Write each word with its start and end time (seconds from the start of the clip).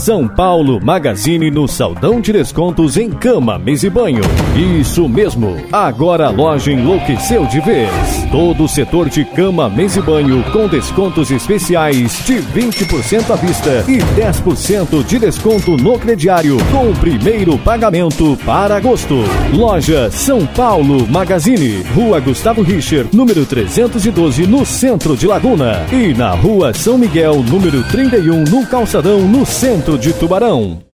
São 0.00 0.26
Paulo 0.26 0.80
Magazine 0.82 1.50
no 1.50 1.68
Saldão 1.68 2.22
de 2.22 2.32
Descontos 2.32 2.96
em 2.96 3.10
cama, 3.10 3.58
mesa 3.58 3.86
e 3.86 3.90
banho. 3.90 4.22
Isso 4.80 5.06
mesmo, 5.06 5.58
agora 5.70 6.28
a 6.28 6.30
loja 6.30 6.72
enlouqueceu 6.72 7.44
de 7.44 7.60
vez. 7.60 7.90
Todo 8.32 8.64
o 8.64 8.68
setor 8.68 9.10
de 9.10 9.26
cama, 9.26 9.68
mesa 9.68 9.98
e 9.98 10.02
banho 10.02 10.42
com 10.52 10.66
descontos 10.68 11.30
especiais 11.30 12.24
de 12.24 12.36
20% 12.36 13.30
à 13.30 13.36
vista 13.36 13.84
e 13.86 13.98
10% 14.18 15.04
de 15.04 15.18
desconto 15.18 15.76
no 15.76 15.98
crediário 15.98 16.56
com 16.72 16.90
o 16.90 16.96
primeiro 16.96 17.58
pagamento 17.58 18.38
para 18.46 18.78
agosto. 18.78 19.16
Loja 19.52 20.10
São 20.10 20.46
Paulo 20.46 21.06
Magazine, 21.08 21.82
Rua 21.94 22.20
Gustavo 22.20 22.62
Richer, 22.62 23.06
número 23.12 23.44
312, 23.44 24.46
no 24.46 24.64
centro 24.64 25.14
de 25.14 25.26
Laguna. 25.26 25.84
E 25.92 26.14
na 26.14 26.30
Rua 26.30 26.72
São 26.72 26.96
Miguel, 26.96 27.42
número 27.42 27.82
31, 27.90 28.44
no 28.44 28.66
Calçadão, 28.66 29.20
no 29.28 29.44
centro 29.44 29.89
de 29.98 30.12
Tubarão. 30.12 30.82